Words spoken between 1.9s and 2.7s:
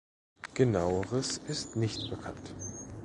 bekannt.